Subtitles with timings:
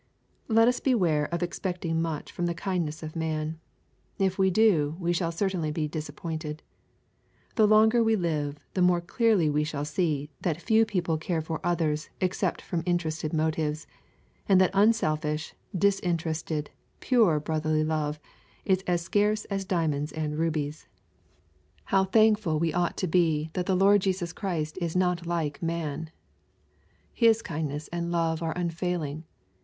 [0.47, 3.59] Let us beware of expecting much from the kindness of man.
[4.17, 6.63] If we do, we shall certainly be disappointed.
[7.53, 11.59] The longer we live the more clearly we shall see that few people care for
[11.63, 13.85] others except from interested motives,
[14.49, 18.19] and that unselfish, disinterested, pure brotherly love,
[18.65, 20.87] is as scarce as diamonds and rubies.
[21.85, 22.85] How thankful we LUKE, CHAP.
[22.93, 23.01] X.
[23.11, 26.05] 377 ought to be that the Lord Jesus Christ is not like man
[27.13, 29.25] !.V His kindness and love are unfailing.